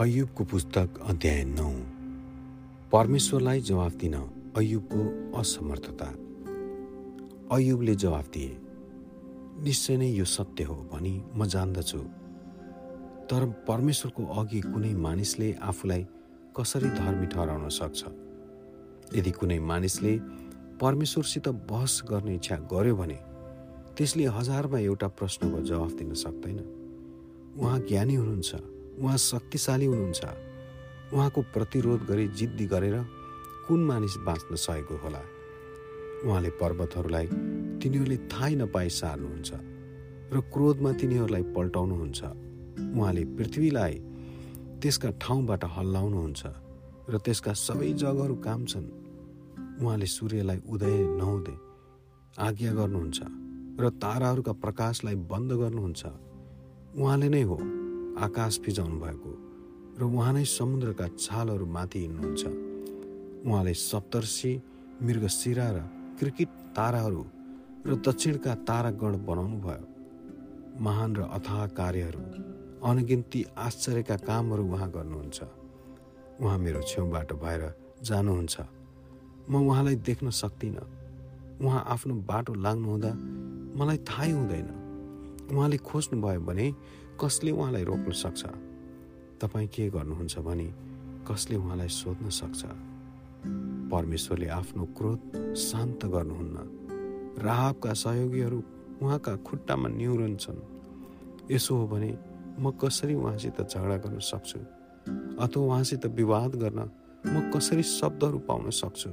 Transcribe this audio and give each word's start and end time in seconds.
अयुबको 0.00 0.44
पुस्तक 0.44 0.88
अध्याय 1.06 1.44
नौ। 1.44 1.70
परमेश्वरलाई 2.92 3.60
जवाफ 3.60 3.94
दिन 3.94 4.14
अयुबको 4.56 5.32
असमर्थता। 5.38 6.06
अयुबले 7.56 7.94
जवाफ 7.94 8.28
दिए 8.28 8.58
निश्चय 9.62 9.96
नै 9.96 10.08
यो 10.08 10.24
सत्य 10.24 10.64
हो 10.64 10.74
भनी 10.74 11.24
म 11.36 11.46
जान्दछु। 11.46 11.98
तर 13.30 13.64
परमेश्वरको 13.68 14.26
अघि 14.26 14.60
कुनै 14.60 14.94
मानिसले 14.94 15.52
आफूलाई 15.52 16.06
कसरी 16.56 16.88
धर्मी 16.88 17.26
ठहराउन 17.26 17.68
सक्छ? 17.68 18.04
यदि 19.14 19.30
कुनै 19.30 19.58
मानिसले 19.58 20.18
परमेश्वरसित 20.80 21.48
बहस 21.48 22.02
गर्ने 22.10 22.34
इच्छा 22.34 22.56
गर्यो 22.56 22.96
भने 22.96 23.18
त्यसले 23.96 24.24
हजारमा 24.24 24.78
एउटा 24.78 25.08
प्रश्नको 25.08 25.60
जवाफ 25.60 25.92
दिन 25.92 26.14
सक्दैन। 26.14 26.58
उहाँ 27.60 27.80
ज्ञानी 27.80 28.14
हुनुहुन्छ। 28.14 28.54
उहाँ 29.00 29.16
शक्तिशाली 29.16 29.86
हुनुहुन्छ। 29.86 30.24
उहाँको 31.14 31.40
प्रतिरोध 31.42 32.00
गरी 32.06 32.28
जिद्दी 32.28 32.66
गरेर 32.66 32.96
कुन 33.68 33.80
मानिस 33.84 34.16
बाँच्न 34.26 34.54
सकेको 34.56 34.96
होला? 34.96 35.22
उहाँले 36.26 36.50
पर्वतहरूलाई 36.60 37.26
तिनीहरूले 37.80 38.16
थाहै 38.28 38.54
नपाए 38.54 38.88
सार्नुहुन्छ 38.88 39.50
र 40.32 40.40
क्रोधमा 40.52 40.92
तिनीहरूलाई 40.92 41.42
पल्टाउनुहुन्छ। 41.56 42.20
उहाँले 42.94 43.24
पृथ्वीलाई 43.36 43.94
त्यसका 44.80 45.10
ठाउँबाट 45.20 45.64
हल्लाउनुहुन्छ 45.64 46.42
र 47.10 47.18
त्यसका 47.24 47.52
सबै 47.52 47.92
जगहरू 47.92 48.36
काम 48.36 48.60
छन्। 48.64 48.86
उहाँले 49.80 50.06
सूर्यलाई 50.06 50.58
उदय 50.68 50.96
नहुँदै 51.20 51.56
आज्ञा 52.38 52.72
गर्नुहुन्छ 52.72 53.18
र 53.80 53.84
ताराहरूका 54.02 54.52
प्रकाशलाई 54.52 55.16
बन्द 55.32 55.50
गर्नुहुन्छ। 55.52 56.02
उहाँले 57.00 57.28
नै 57.28 57.42
हो 57.42 57.56
आकाश 58.18 58.58
फिजाउनु 58.64 58.96
भएको 59.00 59.30
र 59.98 60.02
उहाँ 60.04 60.32
नै 60.32 60.44
समुद्रका 60.44 61.06
छालहरू 61.18 61.66
माथि 61.66 61.98
हिँड्नुहुन्छ। 61.98 62.42
उहाँले 63.46 63.74
सप्तर्षी 63.74 64.52
मृगशिरा 65.02 65.66
र 65.70 65.78
क्रिकेट 66.18 66.48
ताराहरू 66.76 67.22
र 67.86 67.90
दक्षिणका 68.06 68.54
तारागण 68.68 69.12
बनाउनु 69.26 69.58
भयो। 69.60 69.86
महान 70.80 71.10
र 71.16 71.20
अथाह 71.36 71.66
कार्यहरू 71.78 72.22
अनगिन्ती 72.80 73.40
आश्चर्यका 73.58 74.16
कामहरू 74.28 74.64
उहाँ 74.64 74.90
गर्नुहुन्छ। 74.90 75.38
उहाँ 76.40 76.58
मेरो 76.58 76.80
छेउबाट 76.82 77.32
भएर 77.36 77.62
जानुहुन्छ। 78.02 78.56
म 79.50 79.52
उहाँलाई 79.68 79.96
देख्न 80.08 80.30
सक्दिनँ। 80.30 80.86
उहाँ 81.60 81.84
आफ्नो 81.86 82.14
बाटो 82.24 82.52
लाग्नुहुँदा 82.54 83.12
मलाई 83.76 83.98
थाहै 84.08 84.30
हुँदैन। 84.32 84.68
उहाँले 85.52 85.76
खोज्नुभयो 85.76 86.40
भने 86.40 86.66
कसले 87.24 87.50
उहाँलाई 87.50 87.84
रोक्न 87.84 88.12
सक्छ? 88.12 88.46
तपाईँ 89.40 89.68
के 89.68 89.90
गर्नुहुन्छ 89.90 90.38
भने 90.38 90.74
कसले 91.28 91.56
उहाँलाई 91.56 91.88
सोध्न 91.88 92.28
सक्छ? 92.28 92.64
परमेश्वरले 93.92 94.48
आफ्नो 94.48 94.84
क्रोध 94.84 95.54
शान्त 95.54 96.06
गर्नुहुन्न। 96.06 96.56
राहबका 97.38 97.92
सहयोगीहरू 97.92 98.62
उहाँका 99.02 99.36
खुट्टामा 99.36 99.88
निहुरन्छन् 99.88 101.52
यसो 101.52 101.76
हो 101.76 101.86
भने 101.86 102.18
म 102.58 102.70
कसरी 102.70 103.14
उहाँसित 103.14 103.60
झगडा 103.60 103.96
गर्न 103.96 104.18
सक्छु? 104.18 104.58
अथवा 105.42 105.64
उहाँसित 105.64 106.06
विवाद 106.06 106.54
गर्न 106.54 106.90
म 107.26 107.50
कसरी 107.50 107.82
शब्दहरू 107.82 108.38
पाउन 108.38 108.70
सक्छु? 108.70 109.10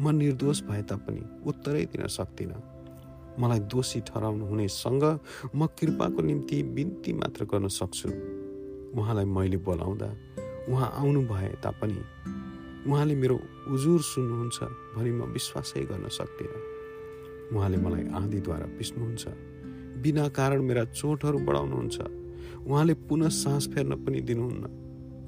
म 0.00 0.10
निर्दोष 0.10 0.62
भए 0.62 0.82
तापनि 0.82 1.42
उत्तरै 1.46 1.84
दिन 1.86 2.06
सक्दिनँ 2.06 2.81
मलाई 3.38 3.60
दोषी 3.72 4.00
ठहराउनु 4.08 4.44
हुनेसँग 4.46 5.04
म 5.56 5.66
कृपाको 5.78 6.20
निम्ति 6.22 6.62
बिन्ती 6.74 7.12
मात्र 7.12 7.44
गर्न 7.44 7.68
सक्छु। 7.68 8.08
उहाँलाई 8.98 9.24
मैले 9.24 9.56
बोलाउँदा 9.56 10.08
उहाँ 10.68 10.88
आउनु 11.00 11.20
भए 11.28 11.48
तापनि 11.64 12.02
उहाँले 12.86 13.14
मेरो 13.14 13.36
उजुर 13.72 14.00
सुन्नुहुन्छ 14.02 14.58
भनी 14.96 15.10
म 15.10 15.20
विश्वासै 15.32 15.82
गर्न 15.90 16.08
सक्दिनँ। 16.08 16.60
उहाँले 17.56 17.76
मलाई 17.76 18.04
आँधीद्वारा 18.10 18.66
पिस्नुहुन्छ। 18.78 19.24
बिना 20.02 20.28
कारण 20.28 20.60
मेरा 20.62 20.84
चोटहरू 20.92 21.38
बढाउनुहुन्छ। 21.38 21.98
उहाँले 22.66 22.94
पुनः 23.08 23.28
सास 23.28 23.68
फेर्न 23.74 24.04
पनि 24.04 24.20
दिनुहुन्न 24.20 24.64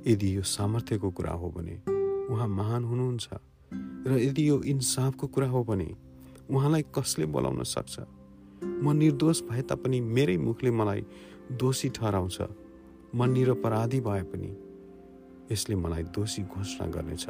यदि 0.06 0.36
यो 0.36 0.42
सामर्थ्यको 0.42 1.10
कुरा 1.10 1.32
हो 1.32 1.48
भने 1.56 1.74
उहाँ 2.32 2.48
महान 2.48 2.84
हुनुहुन्छ। 2.84 3.28
र 3.72 4.18
यदि 4.18 4.48
यो 4.48 4.62
इन्साफको 4.62 5.26
कुरा 5.26 5.48
हो 5.48 5.64
भने 5.64 5.96
उहाँलाई 6.50 6.82
कसले 6.82 7.26
बोलाउन 7.26 7.62
सक्छ? 7.62 8.00
म 8.64 8.92
निर्दोष 8.92 9.42
भए 9.42 9.62
तापनि 9.62 10.00
मेरै 10.00 10.36
मुखले 10.36 10.70
मलाई 10.70 11.00
दोषी 11.52 11.88
ठहराउँछ। 11.88 12.38
म 13.14 13.24
निरपराधी 13.24 14.00
भए 14.00 14.22
पनि 14.22 14.50
यसले 15.52 15.76
मलाई 15.76 16.02
दोषी 16.02 16.42
घोषणा 16.42 16.86
गर्नेछ। 16.86 17.26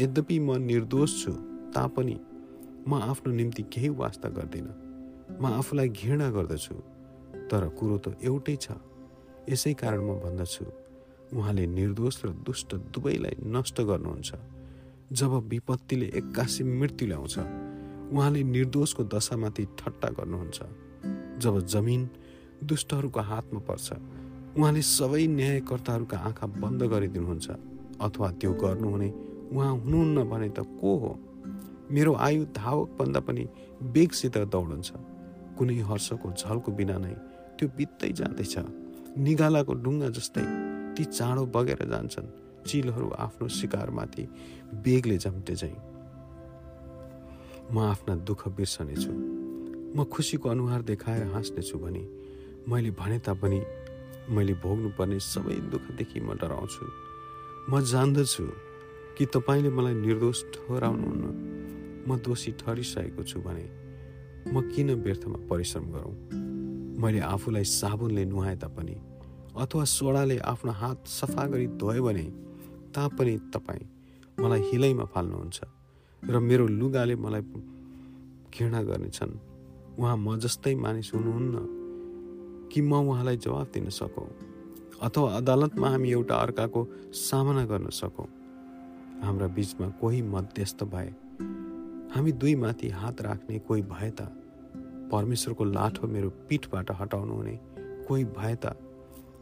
यद्यपि 0.00 0.38
म 0.38 0.56
निर्दोष 0.56 1.24
छु 1.24 1.32
तापनि 1.74 2.18
म 2.88 2.94
आफ्नो 2.94 3.32
निम्ति 3.32 3.62
केही 3.62 3.88
वास्ता 3.88 4.28
गर्दिनँ। 4.28 4.74
म 5.40 5.46
आफूलाई 5.46 5.88
घृणा 5.88 6.30
गर्दछु 6.30 6.74
तर 7.50 7.68
कुरो 7.68 7.98
त 7.98 8.16
एउटै 8.22 8.56
छ। 8.56 8.70
यसै 9.48 9.74
कारण 9.74 10.00
म 10.00 10.18
भन्दछु 10.18 10.64
उहाँले 11.36 11.66
निर्दोष 11.66 12.24
र 12.24 12.28
दुष्ट 12.28 12.74
दुवैलाई 12.74 13.36
नष्ट 13.46 13.80
गर्नुहुन्छ। 13.80 14.57
जब 15.12 15.32
विपत्तिले 15.48 16.06
एक्कासी 16.06 16.64
मृत्यु 16.64 17.08
ल्याउँछ 17.08 17.38
उहाँले 18.12 18.42
निर्दोषको 18.44 19.04
दशामाथि 19.04 19.64
ठट्टा 19.78 20.08
गर्नुहुन्छ। 20.08 20.58
जब 21.40 21.54
जमिन 21.64 22.08
दुष्टहरूको 22.64 23.20
हातमा 23.20 23.60
पर्छ 23.60 23.92
उहाँले 24.58 24.82
सबै 24.82 25.26
न्यायकर्ताहरूका 25.26 26.16
आँखा 26.18 26.46
बन्द 26.60 26.82
गरिदिनुहुन्छ 26.92 27.48
अथवा 28.00 28.28
त्यो 28.30 28.52
गर्नुहुने 28.52 29.08
उहाँ 29.52 29.72
हुनुहुन्न 29.80 30.24
भने 30.28 30.48
त 30.48 30.60
को 30.60 30.90
हो? 31.00 31.12
मेरो 31.90 32.12
आयु 32.14 32.44
धावकभन्दा 32.52 33.20
पनि 33.20 33.44
बेगसित 33.82 34.36
दौडन्छ। 34.52 34.92
कुनै 35.56 35.80
हर्षको 35.88 36.28
झल्को 36.36 36.72
बिना 36.72 36.96
नै 36.98 37.14
त्यो 37.56 37.68
बित्दै 37.68 38.12
जाँदैछ। 38.12 38.54
निगालाको 39.18 39.72
डुङ्गा 39.74 40.08
जस्तै 40.08 40.44
ती 40.94 41.04
चाँडो 41.04 41.46
बगेर 41.46 41.80
जान्छन्। 41.88 42.47
चिलहरू 42.68 43.08
आफ्नो 43.18 43.48
शिकारमाथि 43.48 44.24
बेगले 44.84 45.16
झम्टे 45.18 45.54
झैँ। 45.54 45.76
म 47.72 47.78
आफ्ना 47.78 48.14
दुःख 48.28 48.48
बिर्सनेछु। 48.48 49.12
म 49.96 50.04
खुसीको 50.12 50.48
अनुहार 50.48 50.82
देखाएर 50.82 51.26
हाँस्नेछु 51.32 51.78
भने 51.78 52.04
मैले 52.68 52.90
भने 52.90 53.18
तापनि 53.18 53.60
मैले 54.28 54.54
भोग्नुपर्ने 54.62 55.18
सबै 55.18 55.56
दुःखदेखि 55.72 56.20
म 56.20 56.36
डराउँछु। 56.40 56.84
म 57.70 57.80
जान्दछु 57.84 58.44
कि 59.16 59.26
तपाईँले 59.26 59.70
मलाई 59.70 59.94
निर्दोष 59.94 60.38
ठहराउनुहुन्न? 60.54 61.24
म 62.08 62.16
दोषी 62.20 62.52
ठहरिसकेको 62.60 63.22
छु 63.22 63.40
भने 63.40 63.66
म 64.52 64.60
किन 64.72 64.88
व्यर्थमा 65.04 65.38
परिश्रम 65.48 65.84
गरौँ? 65.92 66.14
मैले 67.00 67.20
आफूलाई 67.20 67.64
साबुनले 67.64 68.24
नुहाए 68.24 68.56
तापनि 68.56 68.96
अथवा 69.56 69.84
सोडाले 69.84 70.36
आफ्नो 70.52 70.72
हात 70.72 71.06
सफा 71.06 71.46
गरी 71.46 71.66
धोयो 71.80 72.02
भने 72.04 72.26
तापनि 72.94 73.36
तपाईँ 73.54 73.86
मलाई 74.40 74.60
हिलैमा 74.70 75.04
फाल्नुहुन्छ 75.04 75.58
र 76.22 76.38
मेरो 76.38 76.66
लुगाले 76.66 77.14
मलाई 77.16 77.42
घृणा 78.54 78.80
गर्नेछन्। 78.82 79.32
उहाँ 79.98 80.16
म 80.16 80.38
जस्तै 80.38 80.74
मानिस 80.74 81.10
हुनुहुन्न 81.14 81.56
कि 82.72 82.80
म 82.80 82.92
उहाँलाई 83.10 83.36
जवाफ 83.36 83.66
दिन 83.74 83.88
सकौँ 83.90 84.28
अथवा 85.02 85.28
अदालतमा 85.36 85.88
हामी 85.88 86.10
एउटा 86.10 86.34
अर्काको 86.36 86.80
सामना 87.12 87.64
गर्न 87.64 87.88
सकौँ। 87.90 88.28
हाम्रा 89.22 89.46
बिचमा 89.46 89.88
कोही 90.00 90.22
मध्यस्थ 90.22 90.84
भए 90.84 91.10
हामी 92.14 92.32
दुई 92.32 92.54
माथि 92.54 92.88
हात 92.90 93.20
राख्ने 93.22 93.58
कोही 93.58 93.82
भए 93.82 94.10
त 94.10 94.30
परमेश्वरको 95.12 95.64
लाठो 95.64 96.06
मेरो 96.06 96.30
पिठबाट 96.48 96.90
हटाउनु 97.00 97.34
हुने 97.34 97.56
कोही 98.08 98.24
भए 98.38 98.54
त 98.64 98.74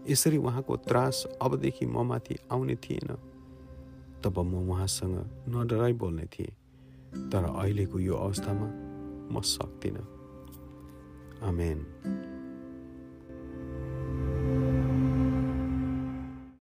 यसरी 0.09 0.37
उहाँको 0.39 0.77
त्रास 0.89 1.27
अबदेखि 1.43 1.87
म 1.87 2.05
माथि 2.09 2.35
आउने 2.53 2.77
थिएन। 2.77 3.11
तब 4.27 4.39
म 4.39 4.69
उहाँसँग 4.69 5.47
नडराइ 5.49 5.93
बोल्ने 5.93 6.27
थिएँ 6.27 6.51
तर 7.31 7.45
अहिलेको 7.45 7.99
यो 7.99 8.15
अवस्थामा 8.15 8.67
म 9.31 9.41
सक्दिनँ। 9.41 10.03
आमेन। 11.47 11.79